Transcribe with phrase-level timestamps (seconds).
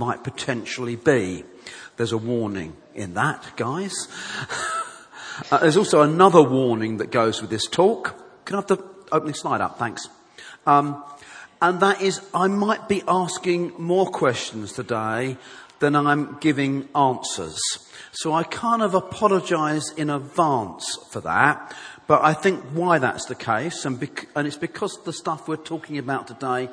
[0.00, 1.44] might potentially be.
[1.96, 3.94] There's a warning in that, guys.
[5.52, 8.12] uh, there's also another warning that goes with this talk.
[8.44, 9.78] Can I have the opening slide up?
[9.78, 10.08] Thanks.
[10.66, 11.04] Um,
[11.62, 15.36] and that is, I might be asking more questions today
[15.78, 17.60] than I'm giving answers.
[18.10, 21.72] So I kind of apologize in advance for that.
[22.08, 25.56] But I think why that's the case, and, bec- and it's because the stuff we're
[25.56, 26.68] talking about today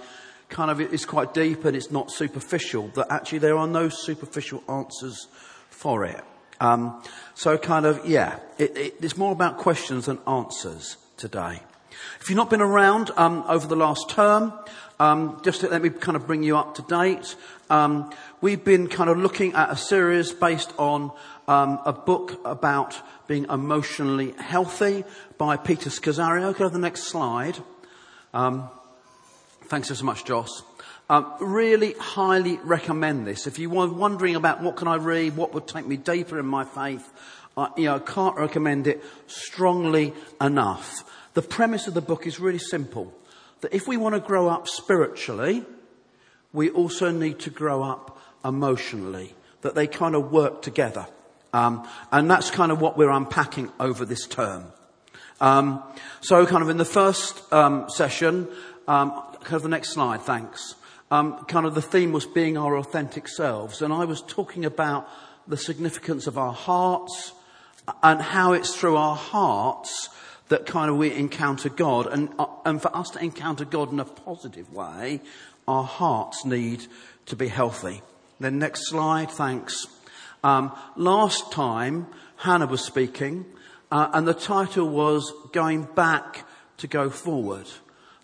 [0.52, 4.64] kind of is quite deep and it's not superficial, that actually there are no superficial
[4.70, 5.28] answers
[5.70, 6.24] for it.
[6.60, 7.02] Um,
[7.34, 11.62] so kind of, yeah, it, it, it's more about questions than answers today.
[12.20, 14.54] If you've not been around um, over the last term,
[15.00, 17.36] um, just let me kind of bring you up to date.
[17.72, 18.12] Um,
[18.42, 21.12] we've been kind of looking at a series based on
[21.48, 25.04] um, a book about being emotionally healthy
[25.38, 26.56] by Peter Scazzero.
[26.56, 27.58] Go to the next slide.
[28.34, 28.70] Um,
[29.72, 30.64] thanks so much, Joss.
[31.10, 33.48] Um, really highly recommend this.
[33.48, 36.46] If you were wondering about what can I read, what would take me deeper in
[36.46, 37.10] my faith,
[37.56, 41.10] uh, you know, I can't recommend it strongly enough.
[41.36, 43.14] The premise of the book is really simple.
[43.62, 45.64] That if we want to grow up spiritually,
[46.52, 49.34] we also need to grow up emotionally.
[49.62, 51.08] That they kind of work together.
[51.54, 54.66] Um, and that's kind of what we're unpacking over this term.
[55.40, 55.82] Um,
[56.20, 58.50] so kind of in the first um, session,
[59.50, 60.76] of the next slide, thanks.
[61.10, 63.82] Um, kind of the theme was being our authentic selves.
[63.82, 65.10] And I was talking about
[65.48, 67.34] the significance of our hearts
[68.02, 70.10] and how it's through our hearts
[70.50, 72.08] that kind of we encounter God.
[72.08, 75.22] And, uh, and for us to encounter God in a positive way,
[75.68, 76.86] our hearts need
[77.26, 78.02] to be healthy.
[78.40, 79.88] Then next slide, thanks.
[80.44, 83.46] Um, last time, Hannah was speaking,
[83.92, 86.46] uh, and the title was Going Back
[86.78, 87.68] to Go Forward.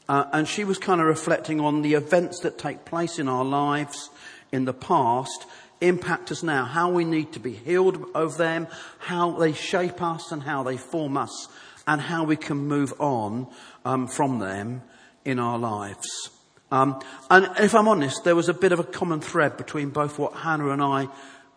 [0.10, 3.44] Uh, and she was kind of reflecting on the events that take place in our
[3.44, 4.10] lives
[4.52, 5.46] in the past
[5.82, 8.68] impact us now, how we need to be healed of them,
[9.00, 11.48] how they shape us and how they form us,
[11.86, 13.48] and how we can move on
[13.86, 14.82] um, from them
[15.24, 16.30] in our lives.
[16.72, 20.20] Um, and if I'm honest, there was a bit of a common thread between both
[20.20, 21.08] what Hannah and I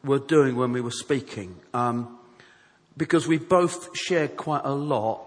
[0.05, 1.56] were doing when we were speaking.
[1.75, 2.19] Um,
[2.97, 5.22] because we both shared quite a lot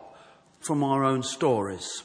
[0.60, 2.04] from our own stories.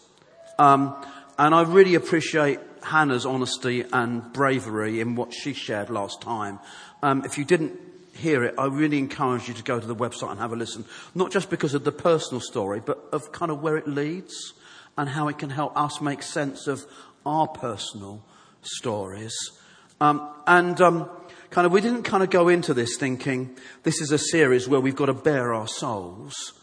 [0.58, 0.94] Um,
[1.38, 6.58] and I really appreciate Hannah's honesty and bravery in what she shared last time.
[7.02, 7.78] Um, if you didn't
[8.14, 10.84] hear it, I really encourage you to go to the website and have a listen.
[11.14, 14.54] Not just because of the personal story, but of kind of where it leads
[14.96, 16.84] and how it can help us make sense of
[17.24, 18.24] our personal
[18.62, 19.36] stories.
[20.00, 21.08] Um, and um,
[21.50, 24.80] kind of, we didn't kind of go into this thinking this is a series where
[24.80, 26.57] we've got to bare our souls.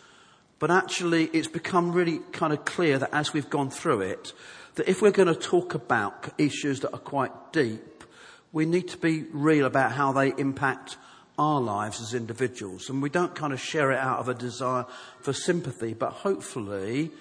[0.59, 4.33] But actually, it's become really kind of clear that as we've gone through it,
[4.75, 8.03] that if we're going to talk about issues that are quite deep,
[8.51, 10.97] we need to be real about how they impact
[11.37, 12.89] our lives as individuals.
[12.89, 14.85] And we don't kind of share it out of a desire
[15.19, 17.11] for sympathy, but hopefully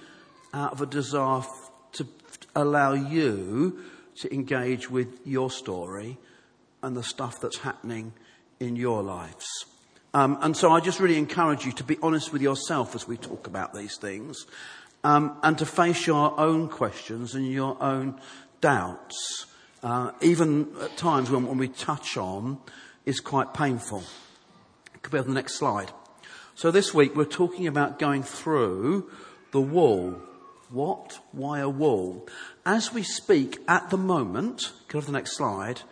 [0.53, 1.43] out of a desire
[1.93, 2.07] to
[2.55, 3.81] allow you
[4.17, 6.19] to engage with your story
[6.83, 8.13] and the stuff that's happening
[8.61, 9.47] in your lives.
[10.15, 13.17] Um, and so I just really encourage you to be honest with yourself as we
[13.17, 14.47] talk about these things
[15.03, 18.21] um, and to face your own questions and your own
[18.61, 19.47] doubts,
[19.83, 22.59] uh, even at times when, when we touch on
[23.05, 24.05] is quite painful.
[25.03, 25.91] Could be on the next slide.
[26.55, 29.11] So this week we're talking about going through
[29.51, 30.23] the wall.
[30.71, 31.19] What?
[31.33, 32.27] Why a wall?
[32.65, 35.83] As we speak at the moment, go to the next slide,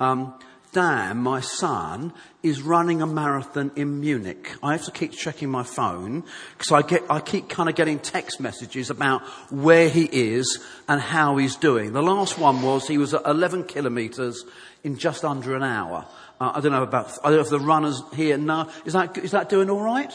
[0.00, 0.34] um,
[0.72, 2.12] Dan, my son,
[2.42, 4.54] is running a marathon in Munich.
[4.62, 6.24] I have to keep checking my phone
[6.56, 11.00] because I get, I keep kind of getting text messages about where he is and
[11.00, 11.92] how he's doing.
[11.92, 14.44] The last one was he was at 11 kilometers
[14.84, 16.06] in just under an hour.
[16.40, 19.16] Uh, I don't know about, I don't know if the runners here now, Is that,
[19.18, 20.12] is that doing all right?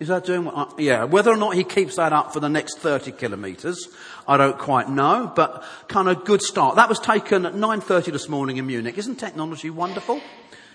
[0.00, 0.54] Is that doing what?
[0.54, 1.04] Uh, yeah.
[1.04, 3.88] Whether or not he keeps that up for the next 30 kilometres,
[4.26, 6.76] I don't quite know, but kind of good start.
[6.76, 8.98] That was taken at 9.30 this morning in Munich.
[8.98, 10.16] Isn't technology wonderful?
[10.16, 10.22] It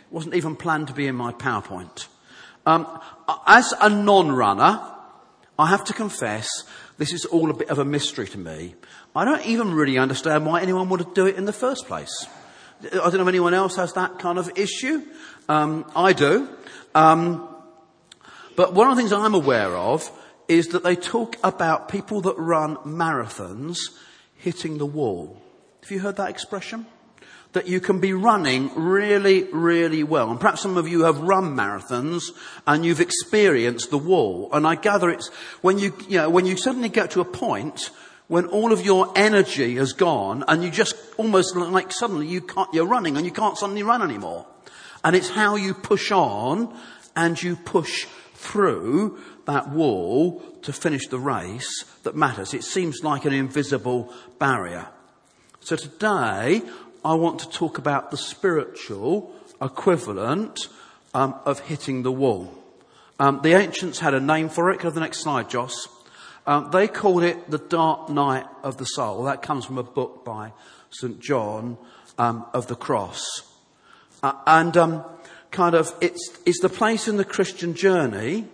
[0.09, 2.07] wasn't even planned to be in my PowerPoint.
[2.65, 2.87] Um,
[3.45, 4.81] as a non-runner,
[5.57, 6.47] I have to confess,
[6.97, 8.75] this is all a bit of a mystery to me.
[9.15, 12.25] I don't even really understand why anyone would do it in the first place.
[12.81, 15.01] I don't know if anyone else has that kind of issue.
[15.49, 16.47] Um, I do.
[16.95, 17.48] Um,
[18.59, 20.11] but one of the things I'm aware of
[20.49, 23.77] is that they talk about people that run marathons
[24.35, 25.41] hitting the wall.
[25.81, 26.85] Have you heard that expression?
[27.53, 30.29] That you can be running really, really well.
[30.29, 32.31] And perhaps some of you have run marathons
[32.67, 34.49] and you've experienced the wall.
[34.51, 35.29] And I gather it's
[35.61, 37.91] when you, you know, when you suddenly get to a point
[38.27, 42.73] when all of your energy has gone and you just almost like suddenly you can't,
[42.73, 44.45] you're running and you can't suddenly run anymore.
[45.01, 46.77] And it's how you push on
[47.15, 48.05] and you push
[48.39, 52.53] through that wall to finish the race that matters.
[52.53, 54.87] It seems like an invisible barrier.
[55.59, 56.61] So today
[57.03, 60.69] I want to talk about the spiritual equivalent
[61.13, 62.53] um, of hitting the wall.
[63.19, 64.79] Um, the ancients had a name for it.
[64.79, 65.89] Go to the next slide, Joss.
[66.47, 69.23] Um, they called it the dark night of the soul.
[69.23, 70.53] That comes from a book by
[70.91, 71.19] St.
[71.19, 71.77] John
[72.17, 73.25] um, of the Cross.
[74.23, 75.03] Uh, and um,
[75.51, 78.45] kind of, it's, it's the place in the Christian journey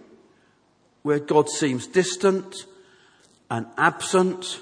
[1.03, 2.65] where God seems distant
[3.49, 4.61] and absent.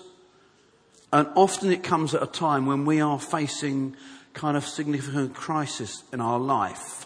[1.11, 3.95] And often it comes at a time when we are facing
[4.33, 7.05] kind of significant crisis in our life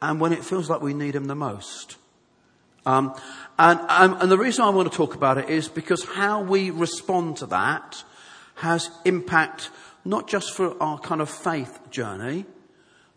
[0.00, 1.96] and when it feels like we need Him the most.
[2.86, 3.14] Um,
[3.58, 6.70] and, um, and the reason I want to talk about it is because how we
[6.70, 8.02] respond to that
[8.56, 9.70] has impact
[10.04, 12.44] not just for our kind of faith journey,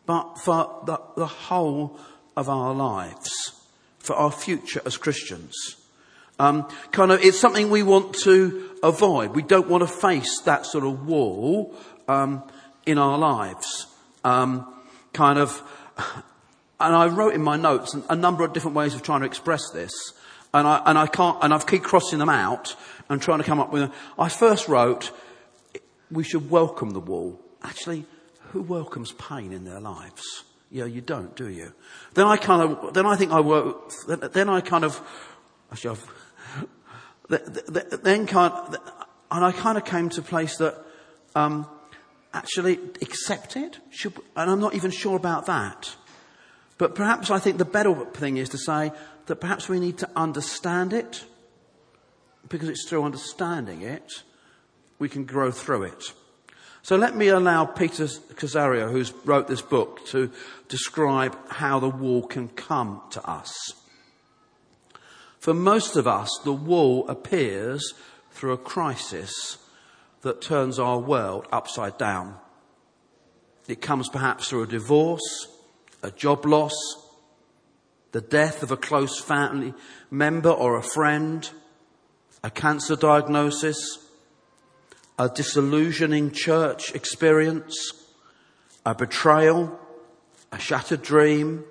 [0.08, 2.00] but for the, the whole
[2.36, 3.30] of our lives,
[4.00, 5.76] for our future as Christians.
[6.40, 9.36] Um, kind of, it's something we want to avoid.
[9.36, 11.76] We don't want to face that sort of wall
[12.08, 12.42] um,
[12.86, 13.88] in our lives.
[14.24, 14.74] Um,
[15.14, 15.62] kind of,
[16.80, 19.70] and I wrote in my notes a number of different ways of trying to express
[19.72, 19.92] this,
[20.54, 22.76] and I and I can't, and I've keep crossing them out
[23.10, 23.84] and trying to come up with.
[23.84, 25.12] A, I first wrote,
[26.12, 27.42] we should welcome the wall.
[27.64, 28.06] Actually,
[28.52, 30.44] who welcomes pain in their lives?
[30.70, 31.74] Yeah, you don't, do you?
[32.14, 35.00] Then I kind of, then I think I work, then I kind of,
[35.72, 35.98] actually
[37.30, 38.78] I've, then kind
[39.32, 40.76] and I kind of came to a place that
[41.36, 41.68] um,
[42.34, 43.80] actually accept it.
[43.90, 45.96] Should, and I'm not even sure about that.
[46.78, 48.92] But perhaps I think the better thing is to say
[49.26, 51.26] that perhaps we need to understand it,
[52.48, 54.24] because it's through understanding it
[55.00, 56.14] we can grow through it.
[56.88, 60.32] So let me allow Peter Scazzero, who's wrote this book, to
[60.70, 63.74] describe how the wall can come to us.
[65.38, 67.94] For most of us, the wall appears
[68.32, 69.58] through a crisis
[70.22, 72.38] that turns our world upside down.
[73.68, 75.50] It comes perhaps through a divorce,
[76.02, 76.72] a job loss,
[78.14, 79.74] the death of a close family
[80.10, 81.50] member or a friend,
[82.46, 84.07] a cancer diagnosis,
[85.20, 87.76] a disillusioning church experience,
[88.86, 89.80] a betrayal,
[90.52, 91.64] a shattered dream,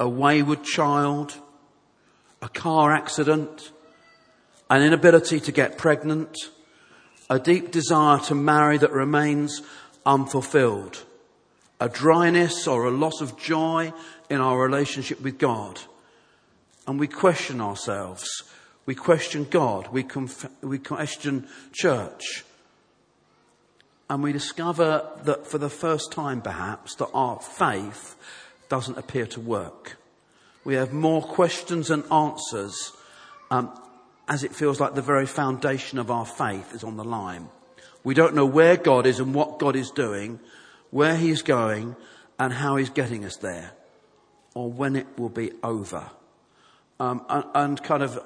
[0.00, 1.34] a wayward child,
[2.42, 3.70] a car accident,
[4.68, 6.36] an inability to get pregnant,
[7.30, 9.62] a deep desire to marry that remains
[10.04, 11.04] unfulfilled,
[11.80, 13.92] a dryness or a loss of joy
[14.28, 15.80] in our relationship with God.
[16.86, 18.28] And we question ourselves.
[18.86, 19.88] We question God.
[19.88, 22.44] We, conf- we question church.
[24.08, 28.16] And we discover that for the first time perhaps that our faith
[28.68, 29.96] doesn't appear to work.
[30.64, 32.92] We have more questions than answers
[33.50, 33.70] um,
[34.28, 37.48] as it feels like the very foundation of our faith is on the line.
[38.04, 40.40] We don't know where God is and what God is doing,
[40.90, 41.96] where He's going,
[42.38, 43.72] and how He's getting us there,
[44.54, 46.10] or when it will be over.
[46.98, 48.18] Um, and, and, kind of,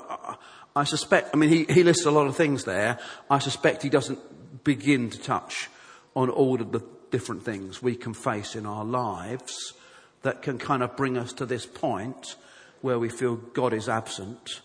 [0.77, 2.99] I suspect, I mean, he, he lists a lot of things there.
[3.29, 4.19] I suspect he doesn't
[4.65, 5.69] begin to touch
[6.15, 9.75] on all of the different things we can face in our lives
[10.23, 12.37] that can kind of bring us to this point
[12.81, 14.61] where we feel God is absent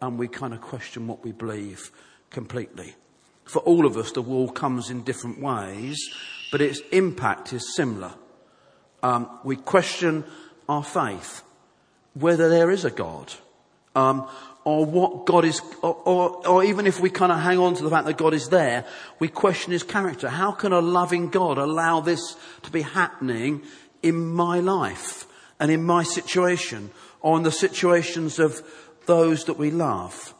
[0.00, 1.90] and we kind of question what we believe
[2.30, 2.94] completely.
[3.44, 5.98] For all of us, the wall comes in different ways,
[6.50, 8.12] but its impact is similar.
[9.02, 10.24] Um, we question
[10.68, 11.42] our faith,
[12.14, 13.32] whether there is a God,
[13.94, 14.28] um,
[14.66, 17.84] or what God is, or, or, or, even if we kind of hang on to
[17.84, 18.84] the fact that God is there,
[19.20, 20.28] we question his character.
[20.28, 23.62] How can a loving God allow this to be happening
[24.02, 25.26] in my life
[25.60, 28.60] and in my situation or in the situations of
[29.06, 30.34] those that we love.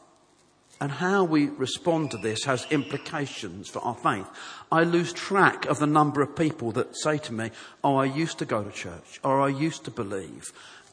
[0.79, 4.27] And how we respond to this has implications for our faith.
[4.71, 7.49] I lose track of the number of people that say to me,
[7.83, 10.43] Oh, I used to go to church, or I used to believe.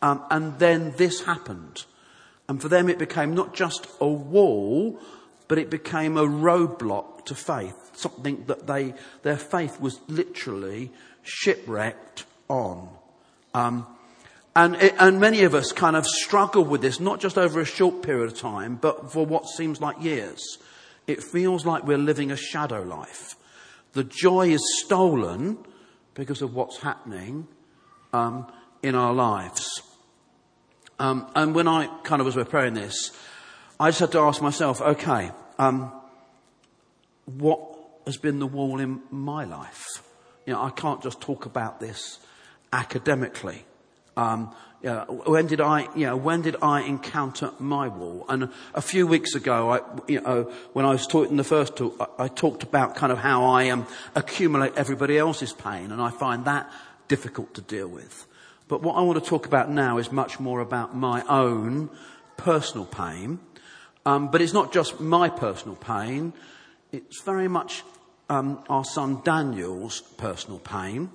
[0.00, 1.84] Um, and then this happened.
[2.48, 5.00] And for them, it became not just a wall,
[5.48, 7.74] but it became a roadblock to faith.
[7.94, 10.90] Something that they, their faith was literally
[11.22, 12.88] shipwrecked on.
[13.54, 13.86] Um,
[14.56, 17.64] and, it, and many of us kind of struggle with this, not just over a
[17.64, 20.58] short period of time, but for what seems like years.
[21.06, 23.36] It feels like we're living a shadow life.
[23.92, 25.58] The joy is stolen
[26.14, 27.46] because of what's happening
[28.12, 28.46] um,
[28.82, 29.82] in our lives.
[30.98, 33.12] Um, and when I kind of was preparing this,
[33.80, 35.92] I just had to ask myself, okay, um,
[37.26, 37.74] what
[38.06, 40.02] has been the wall in my life.
[40.46, 42.18] You know, I can't just talk about this
[42.72, 43.64] academically.
[44.16, 48.26] Um, you know, when did I, you know, when did I encounter my wall?
[48.28, 51.76] And a few weeks ago, I, you know, when I was talking in the first
[51.76, 56.02] talk, I, I talked about kind of how I um, accumulate everybody else's pain, and
[56.02, 56.70] I find that
[57.08, 58.26] difficult to deal with.
[58.68, 61.90] But what I want to talk about now is much more about my own
[62.36, 63.38] personal pain.
[64.06, 66.32] Um, but it's not just my personal pain.
[66.92, 67.82] It's very much
[68.28, 71.10] um, our son Daniel's personal pain.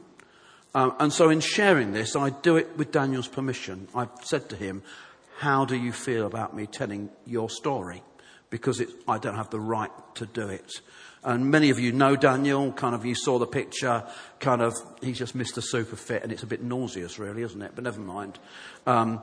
[0.75, 3.88] Um, and so in sharing this, I do it with Daniel's permission.
[3.96, 4.84] I've said to him,
[5.39, 8.03] how do you feel about me telling your story?
[8.50, 10.82] Because I don't have the right to do it.
[11.23, 14.03] And many of you know Daniel, kind of you saw the picture,
[14.39, 15.61] kind of, he's just Mr.
[15.61, 17.71] Super Fit and it's a bit nauseous really, isn't it?
[17.75, 18.39] But never mind.
[18.88, 19.21] Um,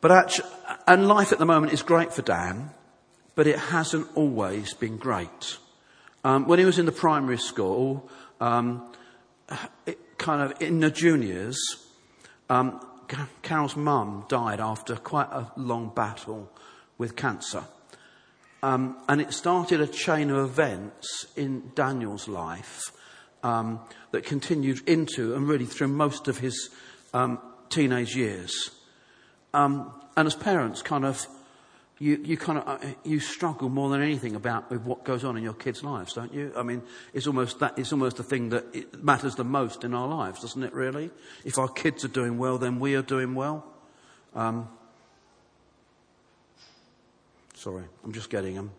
[0.00, 0.48] but actually,
[0.86, 2.70] and life at the moment is great for Dan,
[3.34, 5.58] but it hasn't always been great.
[6.24, 8.08] Um, when he was in the primary school,
[8.40, 8.90] um,
[9.86, 11.58] it, kind of in the juniors,
[12.48, 12.80] um,
[13.42, 16.50] Carol's mum died after quite a long battle
[16.96, 17.64] with cancer.
[18.62, 22.90] Um, and it started a chain of events in Daniel's life
[23.42, 26.70] um, that continued into and really through most of his
[27.14, 27.38] um,
[27.68, 28.70] teenage years.
[29.54, 31.26] Um, and as parents, kind of
[32.00, 35.36] you, you kind of, uh, you struggle more than anything about with what goes on
[35.36, 36.52] in your kids' lives, don't you?
[36.56, 40.06] I mean, it's almost that, it's almost the thing that matters the most in our
[40.06, 41.10] lives, doesn't it really?
[41.44, 43.66] If our kids are doing well, then we are doing well.
[44.34, 44.68] Um,
[47.58, 48.70] sorry, I'm just getting him.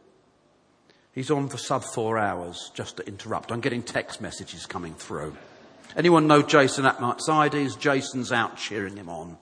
[1.13, 3.51] He's on for sub four hours, just to interrupt.
[3.51, 5.35] I'm getting text messages coming through.
[5.97, 7.77] Anyone know Jason Atmatsides?
[7.77, 9.37] Jason's out cheering him on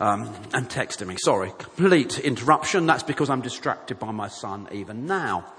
[0.00, 1.16] um, and texting me.
[1.18, 2.86] Sorry, complete interruption.
[2.86, 5.52] That's because I'm distracted by my son even now.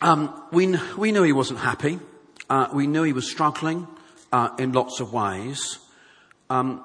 [0.00, 1.98] Um, we, we knew he wasn't happy.
[2.48, 3.86] Uh, we knew he was struggling
[4.32, 5.78] uh, in lots of ways.
[6.48, 6.82] Um,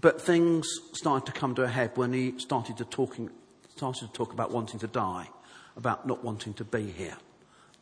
[0.00, 3.30] but things started to come to a head when he started to, talking,
[3.80, 5.26] started to talk about wanting to die,
[5.74, 7.16] about not wanting to be here.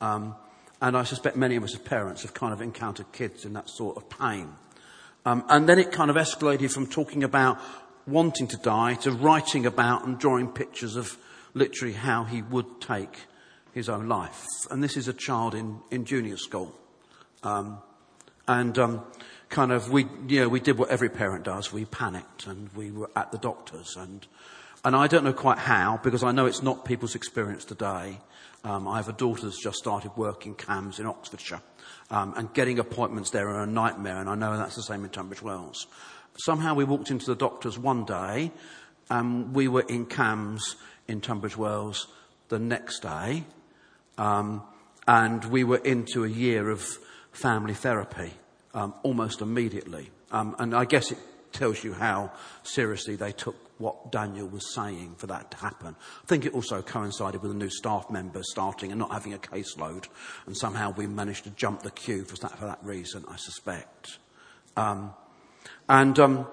[0.01, 0.37] Um,
[0.81, 3.69] and I suspect many of us as parents have kind of encountered kids in that
[3.69, 4.49] sort of pain.
[5.27, 7.59] Um, and then it kind of escalated from talking about
[8.07, 11.19] wanting to die to writing about and drawing pictures of
[11.53, 13.25] literally how he would take
[13.75, 14.47] his own life.
[14.71, 16.73] And this is a child in, in junior school.
[17.43, 17.79] Um,
[18.47, 19.03] and um,
[19.49, 21.73] kind of we, you know, we did what every parent does.
[21.73, 23.97] We panicked and we were at the doctors.
[23.97, 24.29] And,
[24.85, 28.19] and I don't know quite how, because I know it's not people's experience today.
[28.65, 31.61] Um, I have a daughter that's just started working CAMHS in Oxfordshire,
[32.11, 35.11] um, and getting appointments there are a nightmare, and I know that's the same in
[35.11, 35.87] Tunbridge Wells.
[36.39, 38.53] Somehow we walked into the doctor's one day,
[39.11, 40.75] and we were in CAMHS
[41.07, 42.09] in Tunbridge Wells
[42.49, 43.45] the next day,
[44.17, 44.63] um,
[45.07, 46.87] and we were into a year of
[47.33, 48.33] family therapy
[48.75, 50.11] um, almost immediately.
[50.31, 51.19] Um, and I guess it
[51.53, 52.33] tells you how
[52.63, 55.97] seriously they took what Daniel was saying for that to happen.
[56.25, 59.39] I think it also coincided with a new staff member starting and not having a
[59.39, 60.09] caseload,
[60.47, 64.19] and somehow we managed to jump the queue for that, for that reason, I suspect.
[64.77, 65.13] Um,
[65.89, 66.47] and um,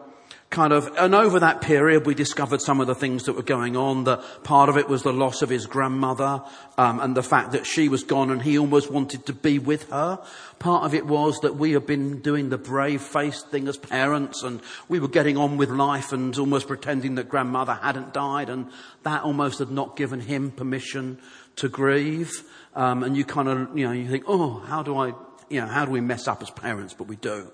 [0.49, 3.75] kind of, and over that period, we discovered some of the things that were going
[3.75, 4.05] on.
[4.05, 6.41] That part of it was the loss of his grandmother,
[6.77, 9.89] um, and the fact that she was gone, and he almost wanted to be with
[9.89, 10.19] her.
[10.59, 14.43] Part of it was that we had been doing the brave face thing as parents,
[14.43, 18.69] and we were getting on with life and almost pretending that grandmother hadn't died, and
[19.03, 21.17] that almost had not given him permission
[21.57, 22.31] to grieve.
[22.75, 25.13] Um, and you kind of, you know, you think, oh, how do I,
[25.49, 26.93] you know, how do we mess up as parents?
[26.93, 27.51] But we do.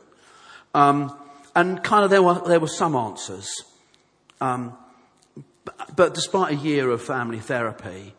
[0.73, 1.15] Um,
[1.55, 3.49] and kind of there were, there were some answers.
[4.39, 4.77] Um,
[5.95, 8.15] but, despite a year of family therapy,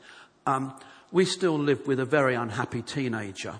[0.47, 0.75] um,
[1.11, 3.55] we still lived with a very unhappy teenager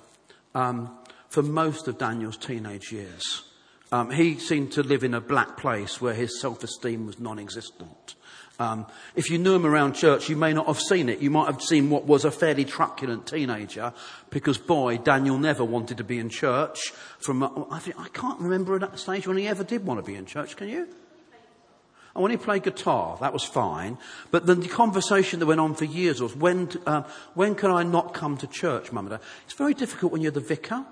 [0.55, 0.97] um,
[1.29, 3.43] for most of Daniel's teenage years.
[3.91, 8.15] Um, he seemed to live in a black place where his self-esteem was non-existent.
[8.59, 11.21] Um, if you knew him around church, you may not have seen it.
[11.21, 13.93] You might have seen what was a fairly truculent teenager,
[14.31, 16.91] because boy, Daniel never wanted to be in church.
[17.19, 20.07] From I, think, I can't remember at that stage when he ever did want to
[20.07, 20.57] be in church.
[20.57, 20.89] Can you?
[22.15, 23.97] And when he played guitar, that was fine.
[24.31, 27.05] But the conversation that went on for years was, when, uh,
[27.35, 29.27] when can I not come to church, Mum and Dad?
[29.47, 30.85] It's very difficult when you're the vicar.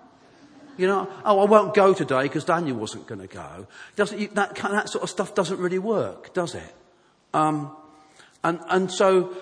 [0.78, 3.66] You know, oh, I won't go today because Daniel wasn't going to go.
[3.96, 6.74] Doesn't, that, that sort of stuff doesn't really work, does it?
[7.32, 7.76] Um,
[8.42, 9.34] and, and so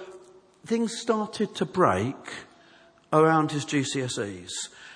[0.66, 2.16] things started to break
[3.12, 4.50] around his GCSEs.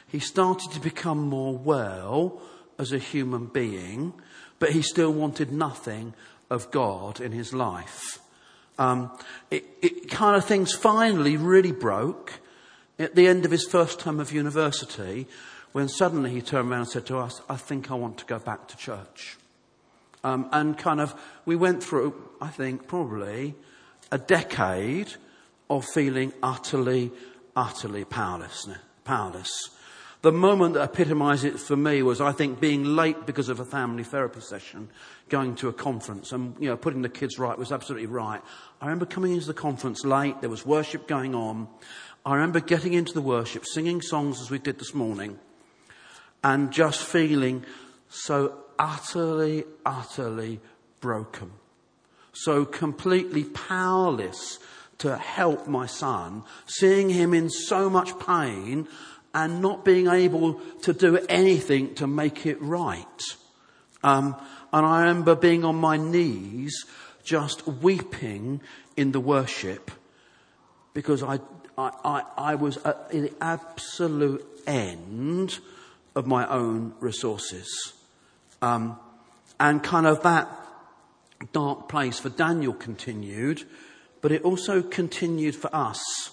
[0.09, 2.41] He started to become more well
[2.79, 4.13] as a human being,
[4.59, 6.15] but he still wanted nothing
[6.51, 8.19] of God in his life.
[8.79, 9.11] Um,
[9.51, 12.41] it, it kind of things finally really broke
[12.99, 15.27] At the end of his first term of university,
[15.73, 18.39] when suddenly he turned around and said to us, I think I want to go
[18.39, 19.37] back to church.
[20.25, 21.15] Um, and kind of,
[21.45, 23.55] we went through, I think, probably
[24.11, 25.15] a decade
[25.69, 27.11] of feeling utterly,
[27.57, 28.69] utterly powerless.
[29.05, 29.71] powerless.
[30.23, 33.65] The moment that epitomized it for me was, I think, being late because of a
[33.65, 34.89] family therapy session,
[35.29, 38.41] going to a conference and, you know, putting the kids right was absolutely right.
[38.81, 41.67] I remember coming into the conference late, there was worship going on.
[42.25, 45.41] I remember getting into the worship, singing songs as we did this morning,
[46.45, 47.65] and just feeling
[48.09, 50.61] so utterly, utterly
[51.01, 51.53] broken.
[52.33, 54.59] So completely powerless
[54.99, 58.87] to help my son, seeing him in so much pain
[59.35, 63.23] and not being able to do anything to make it right.
[64.05, 64.37] Um,
[64.73, 66.85] and I remember being on my knees,
[67.25, 68.61] just weeping
[68.97, 69.91] in the worship
[70.95, 71.41] because I,
[71.79, 75.59] I, I, I was at the absolute end
[76.15, 77.95] of my own resources.
[78.63, 78.99] Um,
[79.59, 80.49] and kind of that
[81.53, 83.65] dark place for Daniel continued,
[84.21, 86.31] but it also continued for us.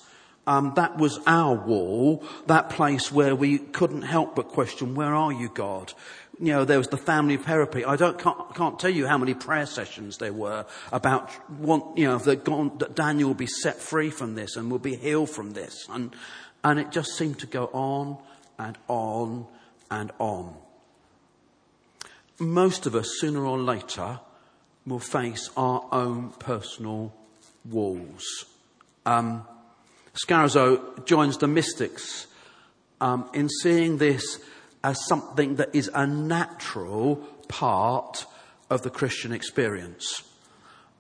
[0.47, 5.31] Um, that was our wall, that place where we couldn't help but question, where are
[5.31, 5.93] you, God?
[6.39, 7.83] You know, there was the family therapy.
[7.83, 12.05] I don't, can't, can't tell you how many prayer sessions there were about, want, you
[12.05, 15.29] know, that, God, that Daniel will be set free from this and will be healed
[15.29, 15.85] from this.
[15.89, 16.15] And,
[16.63, 18.17] and it just seemed to go on
[18.57, 19.45] and on
[19.91, 20.55] and on
[22.39, 24.19] most of us, sooner or later,
[24.85, 27.13] will face our own personal
[27.65, 28.45] walls.
[29.05, 29.45] Um,
[30.13, 32.27] Scazzero joins the mystics
[33.01, 34.39] um, in seeing this
[34.83, 37.17] as something that is a natural
[37.47, 38.25] part
[38.69, 40.23] of the Christian experience.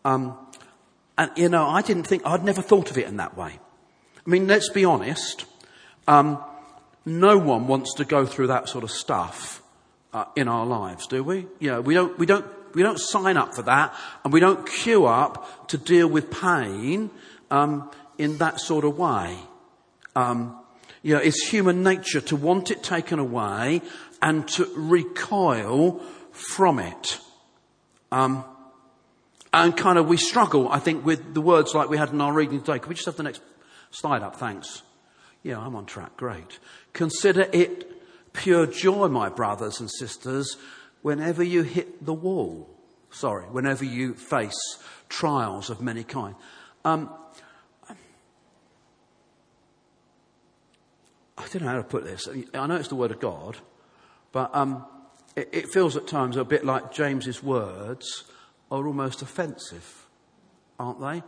[0.05, 0.37] Um,
[1.17, 3.59] and, you know, I didn't think, I'd never thought of it in that way.
[4.25, 5.45] I mean, let's be honest.
[6.07, 6.43] Um,
[7.05, 9.61] no one wants to go through that sort of stuff
[10.13, 11.47] uh, in our lives, do we?
[11.59, 15.05] Know, we don't, we don't, we don't sign up for that and we don't queue
[15.05, 17.09] up to deal with pain,
[17.51, 19.37] um, in that sort of way.
[20.15, 20.55] Um,
[21.01, 23.81] you know, it's human nature to want it taken away
[24.21, 27.19] and to recoil from it.
[28.11, 28.43] Um,
[29.53, 32.33] and kind of we struggle, I think, with the words like we had in our
[32.33, 32.79] reading today.
[32.79, 33.41] Can we just have the next
[33.91, 34.35] slide up?
[34.35, 34.83] Thanks.
[35.41, 36.17] Yeah, I'm on track.
[36.17, 36.59] Great.
[36.93, 37.98] Consider it
[38.33, 40.57] pure joy, my brothers and sisters,
[41.01, 42.69] whenever you hit the wall.
[43.11, 46.35] Sorry, whenever you face trials of many kind.
[46.85, 47.09] Um,
[51.37, 52.27] I don't know how to put this.
[52.53, 53.57] I know it's the word of God,
[54.31, 54.85] but um,
[55.35, 58.25] it, it, feels at times a bit like James's words
[58.69, 60.05] are almost offensive,
[60.77, 61.23] aren't they?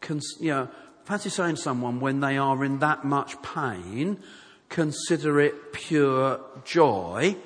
[0.00, 0.68] Cons- you know,
[1.04, 4.18] fancy saying to someone when they are in that much pain,
[4.74, 7.36] consider it pure joy,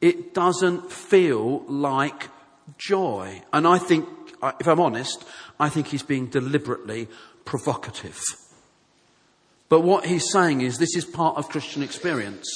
[0.00, 2.30] it doesn't feel like
[2.78, 3.42] joy.
[3.52, 4.08] And I think,
[4.58, 5.22] if I'm honest,
[5.60, 7.08] I think he's being deliberately
[7.44, 8.18] provocative.
[9.68, 12.48] But what he's saying is this is part of Christian experience.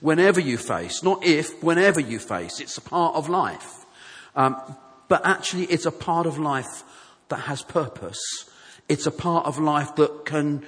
[0.00, 3.86] Whenever you face, not if, whenever you face, it's a part of life.
[4.34, 4.56] Um,
[5.06, 6.82] but actually, it's a part of life
[7.28, 8.20] that has purpose.
[8.88, 10.66] It's a part of life that can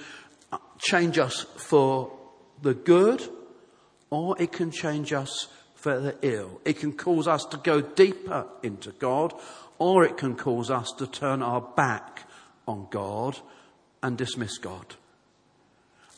[0.79, 2.16] change us for
[2.63, 3.29] the good,
[4.11, 6.61] or it can change us for the ill.
[6.65, 9.35] It can cause us to go deeper into God,
[9.79, 12.29] or it can cause us to turn our back
[12.67, 13.39] on God
[14.03, 14.97] and dismiss God.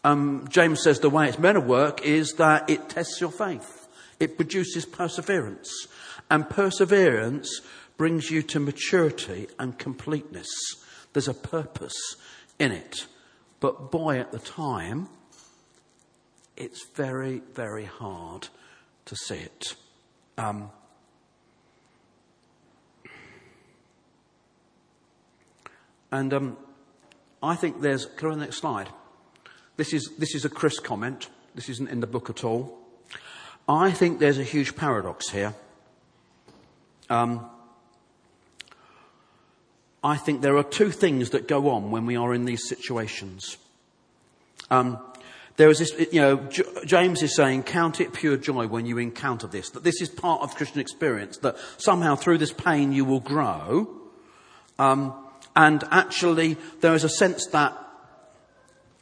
[0.05, 3.88] Um, James says the way it's meant to work is that it tests your faith.
[4.20, 5.87] It produces perseverance.
[6.31, 7.61] And perseverance
[7.96, 10.48] brings you to maturity and completeness.
[11.12, 12.16] There's a purpose
[12.59, 13.07] in it.
[13.61, 15.09] But boy, at the time,
[16.59, 18.49] it's very, very hard
[19.07, 19.77] to see it.
[20.37, 20.71] Um,
[26.11, 26.57] and um,
[27.42, 28.88] I think there's, can I the next slide?
[29.77, 31.29] This is, this is a Chris comment.
[31.55, 32.77] This isn't in the book at all.
[33.68, 35.55] I think there's a huge paradox here.
[37.09, 37.49] Um,
[40.03, 43.57] I think there are two things that go on when we are in these situations.
[44.71, 44.99] Um,
[45.59, 48.97] there is this, you know, J- James is saying, count it pure joy when you
[48.97, 53.05] encounter this, that this is part of Christian experience, that somehow through this pain you
[53.05, 53.90] will grow.
[54.79, 55.12] Um,
[55.57, 57.77] and actually, there is a sense that,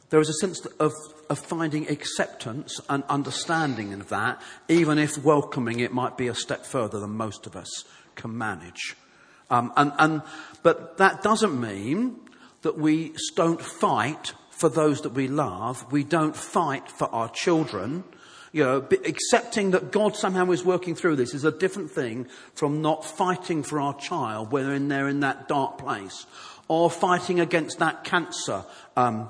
[0.09, 0.93] there is a sense of,
[1.29, 6.65] of finding acceptance and understanding of that, even if welcoming it might be a step
[6.65, 7.83] further than most of us
[8.15, 8.95] can manage.
[9.51, 10.21] Um, and, and,
[10.63, 12.19] but that doesn't mean
[12.63, 15.91] that we don't fight for those that we love.
[15.91, 18.03] We don't fight for our children.
[18.51, 22.81] You know, accepting that God somehow is working through this is a different thing from
[22.81, 26.25] not fighting for our child when they're in that dark place
[26.67, 28.63] or fighting against that cancer
[28.95, 29.29] um,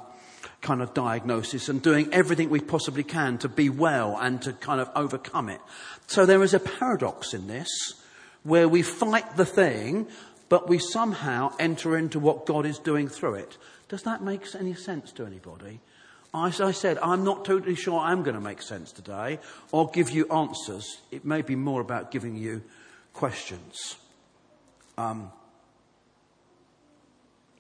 [0.62, 4.80] kind of diagnosis and doing everything we possibly can to be well and to kind
[4.80, 5.60] of overcome it.
[6.08, 7.70] So there is a paradox in this
[8.44, 10.08] where we fight the thing,
[10.50, 13.58] but we somehow enter into what God is doing through it.
[13.90, 15.80] Does that make any sense to anybody?
[16.34, 19.40] As I said, I'm not totally sure I'm going to make sense today
[19.72, 21.00] or give you answers.
[21.12, 22.64] It may be more about giving you
[23.14, 23.96] questions.
[24.98, 25.32] Um,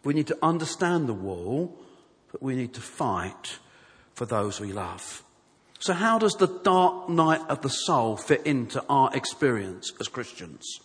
[0.04, 1.76] we need to understand the wall,
[2.32, 3.58] but we need to fight
[4.14, 5.24] for those we love.
[5.80, 10.80] So, how does the dark night of the soul fit into our experience as Christians?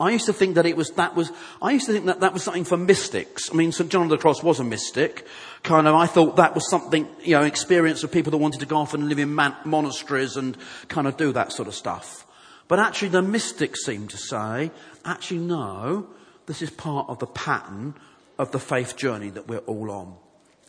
[0.00, 2.32] I used to think that it was, that was, I used to think that that
[2.32, 3.50] was something for mystics.
[3.52, 3.90] I mean, St.
[3.90, 5.26] John of the Cross was a mystic.
[5.62, 8.66] Kind of, I thought that was something, you know, experience of people that wanted to
[8.66, 10.56] go off and live in man- monasteries and
[10.88, 12.26] kind of do that sort of stuff.
[12.66, 14.70] But actually the mystics seem to say,
[15.04, 16.06] actually no,
[16.46, 17.94] this is part of the pattern
[18.38, 20.16] of the faith journey that we're all on.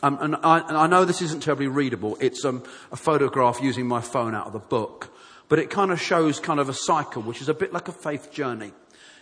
[0.04, 2.17] Um, and, I, and, I, know this isn't terribly readable.
[2.20, 5.15] It's um, a photograph using my phone out of the book.
[5.48, 7.91] But it kind of shows kind of a cycle, which is a bit like a
[7.91, 8.74] faith journey.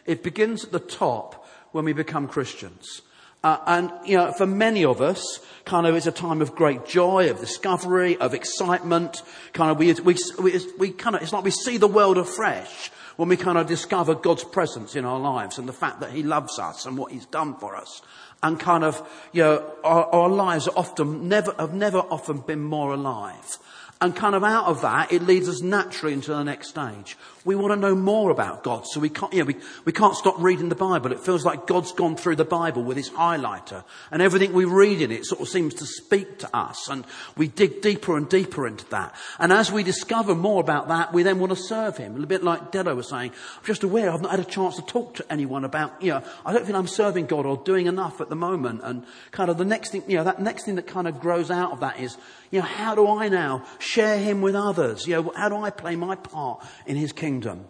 [0.06, 3.02] It begins at the top when we become Christians.
[3.42, 6.86] Uh, and, you know, for many of us, kind of it's a time of great
[6.86, 9.22] joy, of discovery, of excitement.
[9.54, 12.92] Kind of we, we, we, we kind of, it's like we see the world afresh
[13.16, 16.22] when we kind of discover God's presence in our lives and the fact that He
[16.22, 18.02] loves us and what He's done for us
[18.42, 22.62] and kind of, you know, our, our lives are often never, have never often been
[22.62, 23.58] more alive.
[24.02, 27.18] And kind of out of that, it leads us naturally into the next stage.
[27.44, 30.16] We want to know more about God, so we can't, you know, we, we can't
[30.16, 31.12] stop reading the Bible.
[31.12, 35.02] It feels like God's gone through the Bible with his highlighter, and everything we read
[35.02, 37.04] in it sort of seems to speak to us, and
[37.36, 39.14] we dig deeper and deeper into that.
[39.38, 42.12] And as we discover more about that, we then want to serve him.
[42.12, 44.78] A little bit like Dello was saying, I'm just aware I've not had a chance
[44.78, 47.88] to talk to anyone about, you know, I don't think I'm serving God or doing
[47.88, 50.76] enough at the moment, and kind of the next thing, you know, that next thing
[50.76, 52.18] that kind of grows out of that is,
[52.52, 55.08] you know, how do I now share him with others?
[55.08, 57.66] You know, how do I play my part in his kingdom?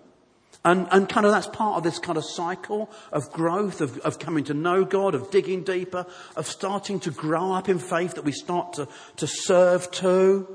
[0.64, 4.20] And, and kind of that's part of this kind of cycle of growth, of, of
[4.20, 8.26] coming to know God, of digging deeper, of starting to grow up in faith that
[8.26, 8.88] we start to,
[9.18, 10.48] to serve to.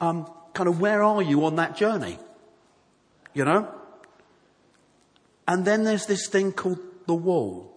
[0.00, 2.18] Um, kind of where are you on that journey?
[3.34, 3.72] You know?
[5.46, 7.71] And then there's this thing called the wall.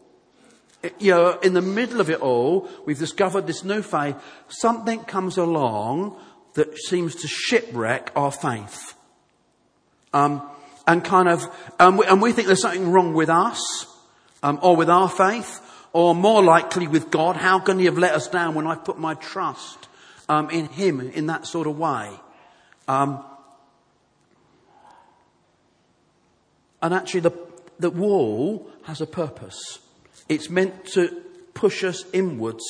[1.00, 4.16] You know, in the middle of it all, we've discovered this new faith.
[4.48, 6.18] Something comes along
[6.54, 8.94] that seems to shipwreck our faith.
[10.14, 10.42] Um,
[10.88, 11.46] and kind of,
[11.80, 13.88] um, and we think there's something wrong with us,
[14.44, 15.62] um, or with our faith,
[15.94, 17.36] or more likely with God.
[17.36, 19.88] How can He have let us down when I put my trust
[20.30, 22.12] um, in Him in that sort of way?
[22.88, 23.24] Um,
[26.82, 27.34] and actually, the
[27.80, 29.80] the wall has a purpose.
[30.28, 31.22] It's meant to
[31.54, 32.64] push us inwards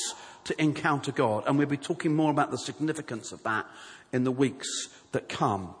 [0.44, 3.66] to encounter God, and we'll be talking more about the significance of that
[4.12, 5.74] in the weeks that come.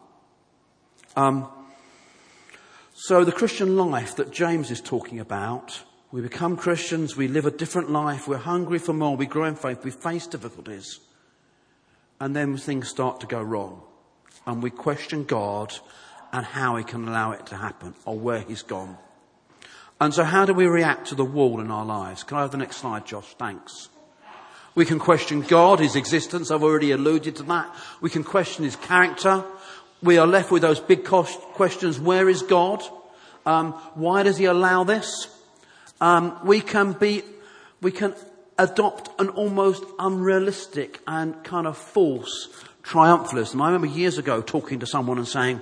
[1.14, 1.48] Um,
[2.94, 7.50] so the Christian life that James is talking about, we become Christians, we live a
[7.50, 11.00] different life, we're hungry for more, we grow in faith, we face difficulties,
[12.20, 13.82] and then things start to go wrong.
[14.46, 15.74] And we question God
[16.32, 18.96] and how he can allow it to happen or where he's gone.
[20.00, 22.22] And so how do we react to the wall in our lives?
[22.22, 23.34] Can I have the next slide, Josh?
[23.38, 23.88] Thanks.
[24.74, 26.50] We can question God, His existence.
[26.50, 27.74] I've already alluded to that.
[28.00, 29.42] We can question His character
[30.02, 31.98] we are left with those big questions.
[31.98, 32.82] Where is God?
[33.44, 35.28] Um, why does he allow this?
[36.00, 37.22] Um, we can be,
[37.80, 38.14] we can
[38.58, 42.48] adopt an almost unrealistic and kind of false
[42.82, 43.60] triumphalism.
[43.60, 45.60] I remember years ago talking to someone and saying,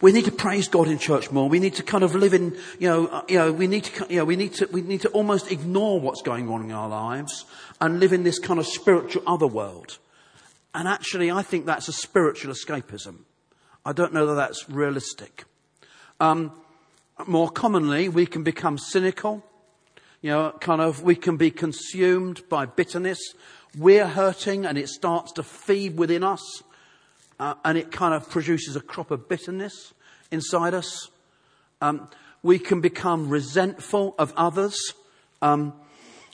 [0.00, 1.48] we need to praise God in church more.
[1.48, 4.06] We need to kind of live in, you know, uh, you know, we need to,
[4.08, 6.88] you know, we need to, we need to almost ignore what's going on in our
[6.88, 7.44] lives
[7.80, 9.98] and live in this kind of spiritual other world.
[10.74, 13.24] And actually, I think that's a spiritual escapism.
[13.84, 15.44] I don't know that that's realistic.
[16.18, 16.52] Um,
[17.26, 19.44] more commonly, we can become cynical.
[20.22, 23.18] You know, kind of, we can be consumed by bitterness.
[23.76, 26.62] We're hurting and it starts to feed within us.
[27.40, 29.94] Uh, and it kind of produces a crop of bitterness
[30.30, 31.08] inside us.
[31.80, 32.08] Um,
[32.42, 34.92] we can become resentful of others.
[35.42, 35.72] Um,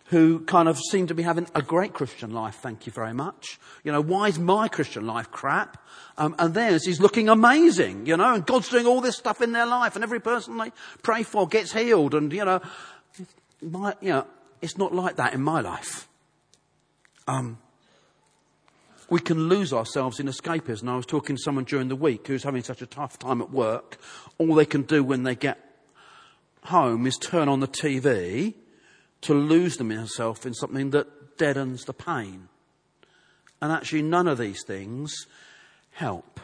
[0.07, 3.59] who kind of seem to be having a great Christian life, thank you very much.
[3.83, 5.85] You know, why is my Christian life crap?
[6.16, 9.51] Um, and theirs is looking amazing, you know, and God's doing all this stuff in
[9.51, 10.71] their life and every person they
[11.03, 12.61] pray for gets healed and, you know,
[13.61, 14.27] my, you know,
[14.62, 16.09] it's not like that in my life.
[17.27, 17.59] Um,
[19.09, 20.88] we can lose ourselves in escapism.
[20.88, 23.51] I was talking to someone during the week who's having such a tough time at
[23.51, 23.99] work.
[24.38, 25.59] All they can do when they get
[26.64, 28.55] home is turn on the TV
[29.23, 32.49] to lose themselves in something that deadens the pain.
[33.62, 35.14] And actually, none of these things
[35.92, 36.40] help.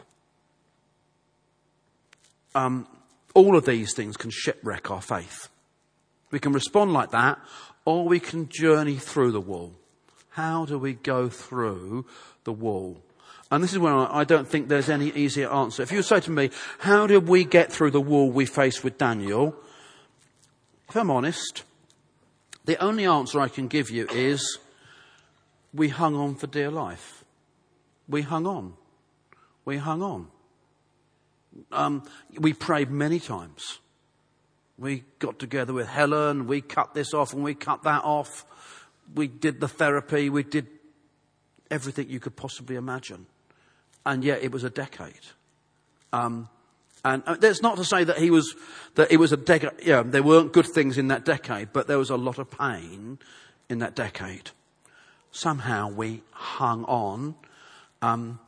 [2.55, 2.87] Um,
[3.33, 5.49] all of these things can shipwreck our faith.
[6.31, 7.39] We can respond like that,
[7.85, 9.73] or we can journey through the wall.
[10.29, 12.05] How do we go through
[12.43, 13.01] the wall?
[13.51, 15.83] And this is where I don't think there's any easier answer.
[15.83, 18.97] If you say to me, how did we get through the wall we faced with
[18.97, 19.55] Daniel?
[20.89, 21.63] If I'm honest,
[22.65, 24.57] the only answer I can give you is
[25.73, 27.23] we hung on for dear life.
[28.07, 28.73] We hung on.
[29.65, 30.27] We hung on.
[31.71, 32.03] Um,
[32.39, 33.79] we prayed many times.
[34.77, 38.45] We got together with Helen, we cut this off and we cut that off.
[39.13, 40.67] We did the therapy, we did
[41.73, 43.25] everything you could possibly imagine.
[44.05, 45.25] And yet it was a decade.
[46.13, 46.47] Um,
[47.03, 48.55] and uh, that's not to say that he was,
[48.95, 51.97] that it was a decade, yeah, there weren't good things in that decade, but there
[51.97, 53.17] was a lot of pain
[53.69, 54.51] in that decade.
[55.31, 57.35] Somehow we hung on,
[58.01, 58.39] um,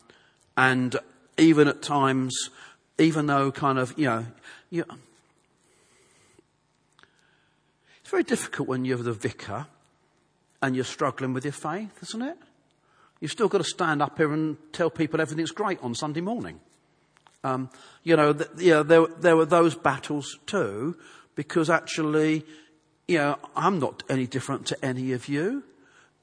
[0.56, 0.96] and
[1.38, 2.50] even at times,
[2.98, 4.26] even though kind of, you know,
[4.70, 4.86] you,
[8.02, 9.66] it's very difficult when you're the vicar
[10.62, 12.38] and you're struggling with your faith, isn't it?
[13.20, 16.60] You've still got to stand up here and tell people everything's great on Sunday morning.
[17.44, 17.70] Um,
[18.04, 18.50] you know, th-
[18.88, 20.98] there, there were those battles too,
[21.36, 22.46] because actually,
[23.08, 25.64] you know, I'm not any different to any of you.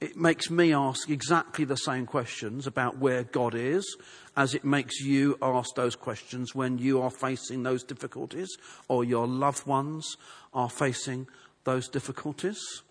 [0.01, 3.97] It makes me ask exactly the same questions about where God is
[4.37, 8.49] as it makes you ask those questions when you are facing those difficulties
[8.89, 10.17] or your loved ones
[10.53, 11.29] are facing
[11.63, 12.83] those difficulties.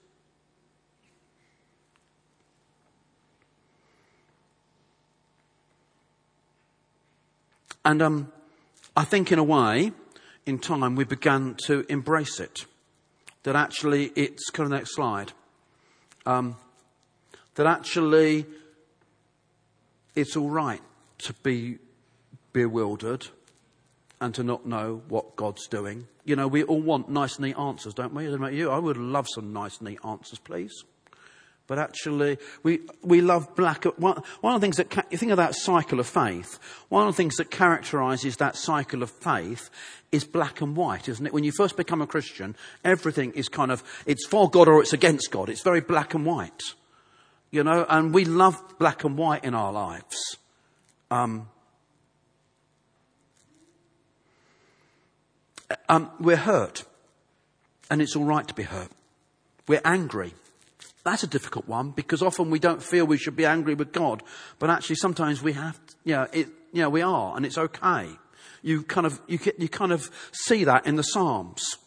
[7.84, 8.32] And um,
[8.96, 9.91] I think, in a way,
[10.46, 12.65] in time, we began to embrace it.
[13.44, 15.34] That actually, it's kind of next slide.
[16.26, 16.58] Um,
[17.56, 18.46] that actually,
[20.15, 20.82] it's all right
[21.20, 21.80] to be
[22.54, 23.28] bewildered
[24.20, 26.08] and to not know what God's doing.
[26.24, 28.32] You know, we all want nice, neat answers, don't we?
[28.32, 30.84] About you, I would love some nice, neat answers, please.
[31.72, 33.86] But actually, we, we love black.
[33.86, 37.14] One, one of the things that, you think of that cycle of faith, one of
[37.14, 39.70] the things that characterizes that cycle of faith
[40.12, 41.32] is black and white, isn't it?
[41.32, 44.92] When you first become a Christian, everything is kind of, it's for God or it's
[44.92, 45.48] against God.
[45.48, 46.62] It's very black and white.
[47.52, 50.36] You know, and we love black and white in our lives.
[51.10, 51.48] Um,
[55.88, 56.84] um, we're hurt.
[57.90, 58.92] And it's all right to be hurt.
[59.70, 60.34] We're angry.
[61.04, 64.22] That's a difficult one because often we don't feel we should be angry with God,
[64.60, 68.10] but actually sometimes we have, you know, it, you know, we are, and it's okay.
[68.62, 71.78] You kind of, you, you kind of see that in the Psalms.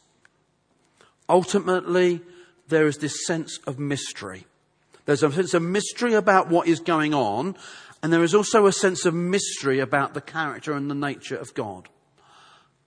[1.29, 2.23] Ultimately,
[2.69, 4.47] there is this sense of mystery.
[5.07, 7.57] There's a sense of mystery about what is going on,
[8.03, 11.55] and there is also a sense of mystery about the character and the nature of
[11.55, 11.89] God.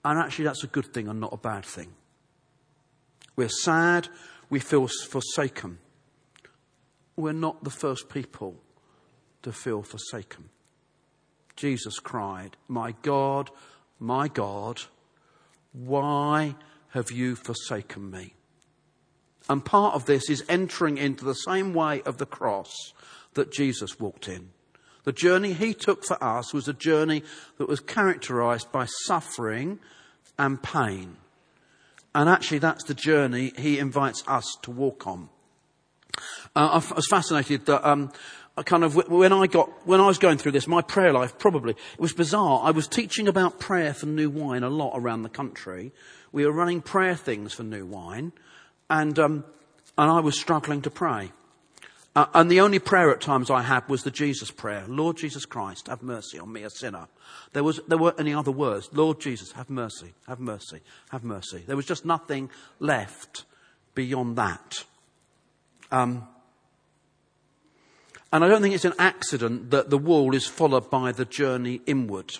[0.04, 1.94] And actually, that's a good thing and not a bad thing.
[3.34, 4.08] We're sad,
[4.50, 5.78] we feel forsaken
[7.18, 8.54] we're not the first people
[9.42, 10.48] to feel forsaken.
[11.56, 13.50] Jesus cried, My God,
[13.98, 14.82] my God,
[15.72, 16.54] why
[16.90, 18.34] have you forsaken me?
[19.48, 22.92] And part of this is entering into the same way of the cross
[23.34, 24.50] that Jesus walked in.
[25.02, 27.24] The journey he took for us was a journey
[27.56, 29.80] that was characterized by suffering
[30.38, 31.16] and pain.
[32.14, 35.30] And actually, that's the journey he invites us to walk on.
[36.54, 38.12] Uh, I was fascinated that um,
[38.56, 41.38] I kind of when I got when I was going through this, my prayer life
[41.38, 42.60] probably it was bizarre.
[42.64, 45.92] I was teaching about prayer for New Wine a lot around the country.
[46.32, 48.32] We were running prayer things for New Wine,
[48.90, 49.44] and um,
[49.96, 51.32] and I was struggling to pray.
[52.18, 54.84] Uh, and the only prayer at times I had was the Jesus prayer.
[54.88, 57.06] Lord Jesus Christ, have mercy on me, a sinner.
[57.52, 58.88] There, was, there weren't any other words.
[58.92, 61.62] Lord Jesus, have mercy, have mercy, have mercy.
[61.64, 62.50] There was just nothing
[62.80, 63.44] left
[63.94, 64.84] beyond that.
[65.90, 66.28] Um,
[68.32, 71.80] and I don't think it's an accident that the wall is followed by the journey
[71.86, 72.38] inward.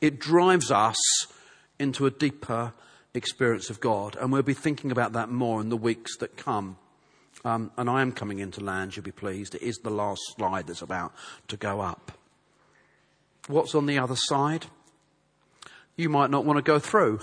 [0.00, 0.96] It drives us
[1.78, 2.72] into a deeper
[3.14, 4.16] experience of God.
[4.16, 6.78] And we'll be thinking about that more in the weeks that come.
[7.44, 9.54] Um, and I am coming into land, you'll be pleased.
[9.54, 11.12] It is the last slide that's about
[11.48, 12.12] to go up.
[13.46, 14.66] What's on the other side?
[15.96, 17.20] You might not want to go through.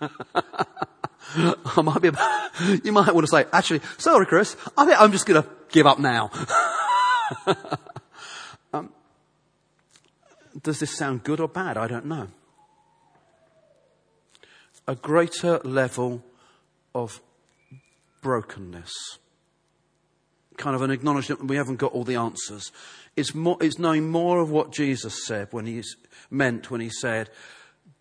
[1.76, 2.10] I might be,
[2.84, 5.86] you might want to say, actually, sorry, Chris, I think I'm just going to give
[5.86, 6.30] up now.
[8.72, 8.90] um,
[10.62, 11.76] does this sound good or bad?
[11.76, 12.28] I don't know.
[14.88, 16.24] A greater level
[16.94, 17.20] of
[18.22, 19.18] brokenness.
[20.56, 22.72] Kind of an acknowledgement that we haven't got all the answers.
[23.14, 25.82] It's, more, it's knowing more of what Jesus said when he
[26.30, 27.28] meant when he said,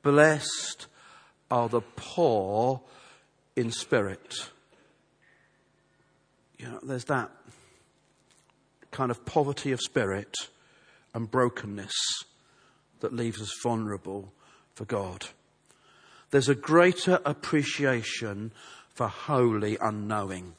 [0.03, 0.87] Blessed
[1.51, 2.81] are the poor
[3.55, 4.49] in spirit.
[6.57, 7.31] You know, there's that
[8.91, 10.33] kind of poverty of spirit
[11.13, 11.93] and brokenness
[13.01, 14.31] that leaves us vulnerable
[14.73, 15.27] for God.
[16.31, 18.51] There's a greater appreciation
[18.93, 20.53] for holy unknowing.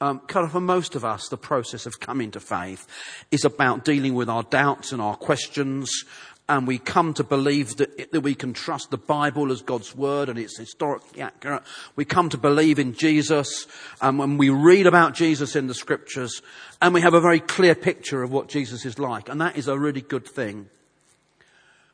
[0.00, 2.86] Um, kind of for most of us, the process of coming to faith
[3.32, 6.04] is about dealing with our doubts and our questions
[6.48, 10.28] and we come to believe that, that we can trust the Bible as God's word
[10.28, 11.62] and it's historically accurate.
[11.94, 13.66] We come to believe in Jesus
[14.00, 16.40] um, and when we read about Jesus in the scriptures
[16.80, 19.68] and we have a very clear picture of what Jesus is like and that is
[19.68, 20.70] a really good thing.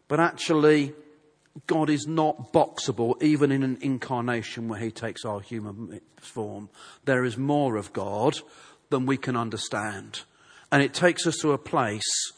[0.07, 0.93] But actually,
[1.67, 6.69] God is not boxable even in an incarnation where he takes our human form.
[7.05, 8.39] There is more of God
[8.91, 10.23] than we can understand.
[10.71, 12.33] And it takes us to a place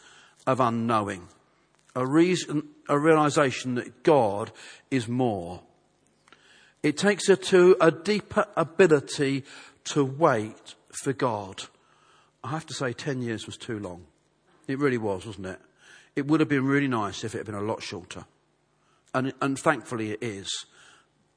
[0.47, 1.29] of unknowing
[1.97, 4.53] a reason, a realization that God
[4.91, 5.63] is more.
[6.83, 9.45] It takes her to a deeper ability
[9.85, 11.65] to wait for God.
[12.45, 14.05] I have to say 10 years was too long.
[14.69, 15.59] It really was, wasn't it?
[16.15, 18.27] It would have been really nice if it had been a lot shorter.
[19.15, 20.67] And, and thankfully it is.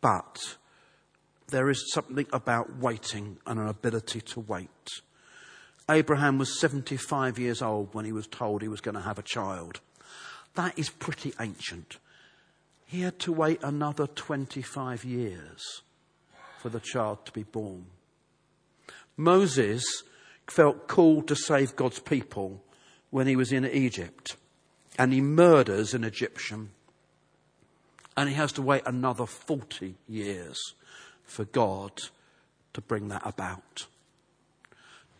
[0.02, 0.58] But
[1.48, 4.69] there is something about waiting and an ability to wait.
[5.89, 9.24] Abraham was 75 years old when he was told he was going to have a
[9.24, 9.80] child.
[10.55, 11.97] That is pretty ancient.
[12.85, 15.81] He had to wait another 25 years
[16.59, 17.85] for the child to be born.
[19.15, 19.83] Moses
[20.47, 22.63] felt called to save God's people
[23.09, 24.35] when he was in Egypt
[24.97, 26.71] and he murders an Egyptian
[28.17, 30.57] and he has to wait another 40 years
[31.23, 31.91] for God
[32.73, 33.85] to bring that about.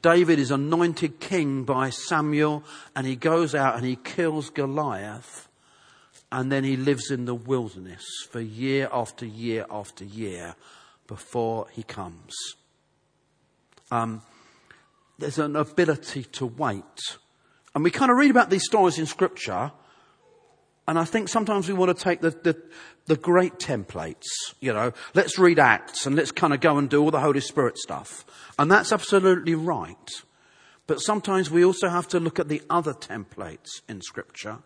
[0.02, 2.64] David is anointed king by Samuel
[2.96, 5.50] and he goes out and he kills Goliath
[6.32, 10.56] and then he lives in the wilderness for year after year after year
[11.08, 12.36] before he comes.
[13.92, 14.22] Um,
[15.18, 17.18] there's an ability to wait.
[17.74, 19.72] And we kind of read about these stories in scripture
[20.90, 22.60] and I think sometimes we want to take the, the,
[23.06, 24.26] the, great templates,
[24.60, 27.42] you know, let's read Acts and let's kind of go and do all the Holy
[27.42, 28.26] Spirit stuff.
[28.58, 30.10] And that's absolutely right.
[30.88, 34.64] But sometimes we also have to look at the other templates in Scripture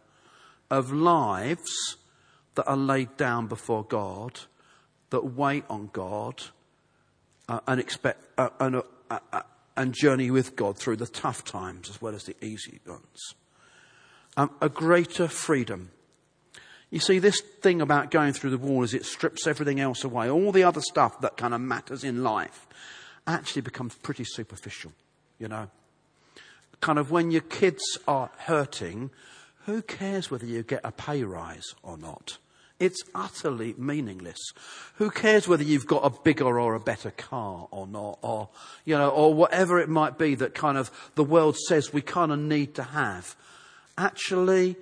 [0.72, 1.98] of lives
[2.56, 4.40] that are laid down before God,
[5.10, 6.42] that wait on God,
[7.50, 9.42] uh, and expect uh, and, uh, uh
[9.76, 13.36] and journey with God through the tough times as well as the easy ones.
[14.38, 15.92] Um, a greater freedom
[16.94, 20.30] you see, this thing about going through the wall is it strips everything else away.
[20.30, 22.68] All the other stuff that kind of matters in life
[23.26, 24.92] actually becomes pretty superficial,
[25.40, 25.72] you know.
[26.82, 29.10] Kind of when your kids are hurting,
[29.66, 32.38] who cares whether you get a pay rise or not?
[32.80, 34.54] It's utterly meaningless.
[34.98, 38.50] Who cares whether you've got a bigger or a better car or not, or,
[38.86, 42.32] you know, or whatever it might be that kind of the world says we kind
[42.32, 43.36] of need to have.
[43.98, 44.76] Actually,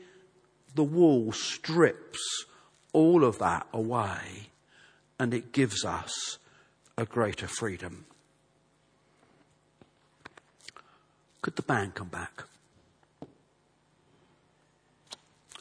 [0.75, 2.45] the wall strips
[2.93, 4.49] all of that away
[5.19, 6.37] and it gives us
[6.97, 8.05] a greater freedom.
[11.41, 12.43] Could the band come back?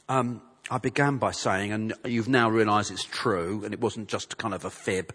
[0.08, 4.38] Um, I began by saying, and you've now realised it's true, and it wasn't just
[4.38, 5.14] kind of a fib,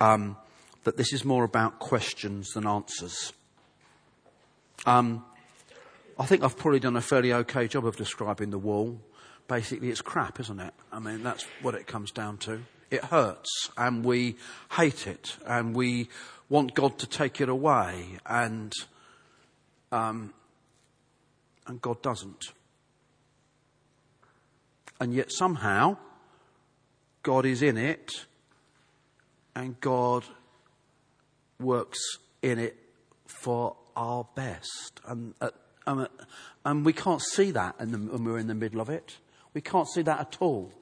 [0.00, 0.36] um,
[0.84, 3.32] that this is more about questions than answers.
[4.86, 5.24] Um,
[6.22, 9.00] I think I've probably done a fairly okay job of describing the wall.
[9.48, 10.72] Basically, it's crap, isn't it?
[10.92, 12.60] I mean, that's what it comes down to.
[12.92, 14.36] It hurts, and we
[14.70, 16.08] hate it, and we
[16.48, 18.72] want God to take it away, and
[19.90, 20.32] um,
[21.66, 22.52] and God doesn't.
[25.00, 25.96] And yet somehow,
[27.24, 28.12] God is in it,
[29.56, 30.22] and God
[31.58, 31.98] works
[32.42, 32.76] in it
[33.26, 35.00] for our best.
[35.04, 35.54] And at
[35.86, 36.08] um,
[36.64, 39.16] and we can't see that the, when we're in the middle of it.
[39.54, 40.72] We can't see that at all.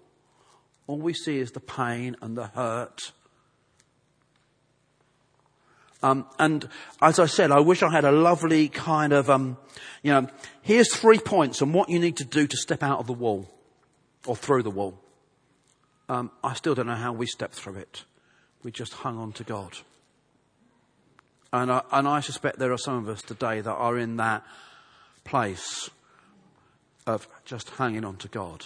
[0.86, 3.12] All we see is the pain and the hurt.
[6.02, 6.68] Um, and
[7.02, 9.58] as I said, I wish I had a lovely kind of, um,
[10.02, 10.28] you know,
[10.62, 13.50] here's three points on what you need to do to step out of the wall
[14.26, 14.98] or through the wall.
[16.08, 18.04] Um, I still don't know how we stepped through it.
[18.62, 19.76] We just hung on to God.
[21.52, 24.44] And I, and I suspect there are some of us today that are in that
[25.24, 25.90] place
[27.06, 28.64] of just hanging on to God.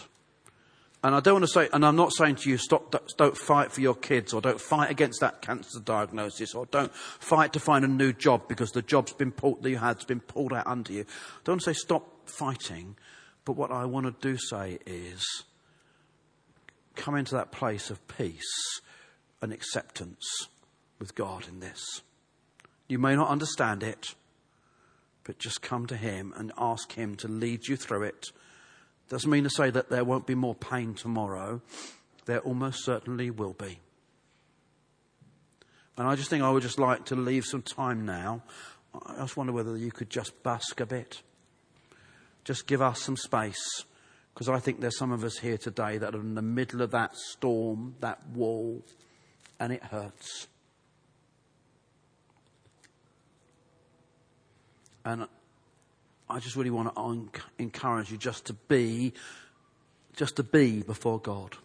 [1.03, 3.71] And I don't want to say, and I'm not saying to you, stop, don't fight
[3.71, 7.85] for your kids, or don't fight against that cancer diagnosis, or don't fight to find
[7.85, 10.95] a new job because the job's been pulled, that you had's been pulled out under
[10.95, 11.03] you.
[11.03, 12.97] I don't want to say stop fighting,
[13.45, 15.45] but what I want to do say is
[16.97, 18.81] come into that place of peace
[19.43, 20.25] and acceptance
[20.99, 22.01] with God in this.
[22.89, 24.15] You may not understand it,
[25.25, 28.31] but just come to Him and ask Him to lead you through it
[29.09, 31.61] doesn't mean to say that there won't be more pain tomorrow.
[32.25, 33.79] There almost certainly will be.
[35.97, 38.43] And I just think I would just like to leave some time now.
[39.07, 41.23] I just wonder whether you could just busk a bit.
[42.45, 43.85] Just give us some space.
[44.33, 46.91] Because I think there's some of us here today that are in the middle of
[46.91, 48.83] that storm, that wall,
[49.61, 50.49] and it hurts.
[55.05, 55.27] And
[56.29, 59.13] I just really want to encourage you just to be,
[60.17, 61.57] just to be before God.